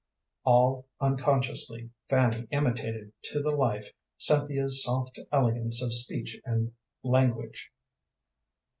All 0.45 0.87
unconsciously 0.99 1.91
Fanny 2.09 2.47
imitated 2.49 3.11
to 3.25 3.43
the 3.43 3.51
life 3.51 3.91
Cynthia's 4.17 4.83
soft 4.83 5.19
elegance 5.31 5.79
of 5.83 5.93
speech 5.93 6.41
and 6.43 6.73
language. 7.03 7.71